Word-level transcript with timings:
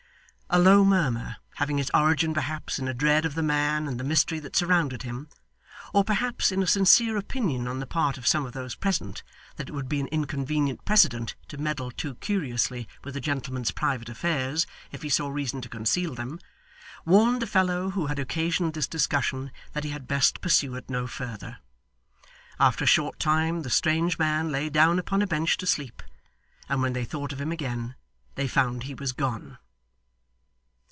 A 0.53 0.59
low 0.59 0.83
murmur, 0.83 1.37
having 1.55 1.79
its 1.79 1.89
origin 1.93 2.33
perhaps 2.33 2.77
in 2.77 2.89
a 2.89 2.93
dread 2.93 3.23
of 3.23 3.35
the 3.35 3.41
man 3.41 3.87
and 3.87 3.97
the 3.97 4.03
mystery 4.03 4.37
that 4.39 4.53
surrounded 4.53 5.03
him, 5.03 5.29
or 5.93 6.03
perhaps 6.03 6.51
in 6.51 6.61
a 6.61 6.67
sincere 6.67 7.15
opinion 7.15 7.69
on 7.69 7.79
the 7.79 7.87
part 7.87 8.17
of 8.17 8.27
some 8.27 8.45
of 8.45 8.51
those 8.51 8.75
present, 8.75 9.23
that 9.55 9.69
it 9.69 9.71
would 9.71 9.87
be 9.87 10.01
an 10.01 10.07
inconvenient 10.07 10.83
precedent 10.83 11.35
to 11.47 11.57
meddle 11.57 11.89
too 11.89 12.15
curiously 12.15 12.85
with 13.05 13.15
a 13.15 13.21
gentleman's 13.21 13.71
private 13.71 14.09
affairs 14.09 14.67
if 14.91 15.03
he 15.03 15.07
saw 15.07 15.29
reason 15.29 15.61
to 15.61 15.69
conceal 15.69 16.13
them, 16.15 16.37
warned 17.05 17.41
the 17.41 17.47
fellow 17.47 17.91
who 17.91 18.07
had 18.07 18.19
occasioned 18.19 18.73
this 18.73 18.89
discussion 18.89 19.53
that 19.71 19.85
he 19.85 19.91
had 19.91 20.05
best 20.05 20.41
pursue 20.41 20.75
it 20.75 20.89
no 20.89 21.07
further. 21.07 21.59
After 22.59 22.83
a 22.83 22.87
short 22.87 23.19
time 23.21 23.61
the 23.61 23.69
strange 23.69 24.19
man 24.19 24.51
lay 24.51 24.69
down 24.69 24.99
upon 24.99 25.21
a 25.21 25.27
bench 25.27 25.55
to 25.59 25.65
sleep, 25.65 26.03
and 26.67 26.81
when 26.81 26.91
they 26.91 27.05
thought 27.05 27.31
of 27.31 27.39
him 27.39 27.53
again, 27.53 27.95
they 28.35 28.49
found 28.49 28.83
he 28.83 28.93
was 28.93 29.13
gone. 29.13 29.57